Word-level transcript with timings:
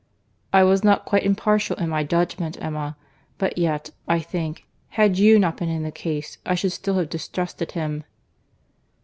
"I 0.51 0.63
was 0.63 0.83
not 0.83 1.05
quite 1.05 1.21
impartial 1.23 1.75
in 1.75 1.87
my 1.89 2.03
judgment, 2.03 2.57
Emma:—but 2.59 3.55
yet, 3.55 3.91
I 4.07 4.17
think—had 4.17 5.19
you 5.19 5.37
not 5.37 5.57
been 5.57 5.69
in 5.69 5.83
the 5.83 5.91
case—I 5.91 6.55
should 6.55 6.71
still 6.71 6.95
have 6.95 7.07
distrusted 7.09 7.73
him." 7.73 8.05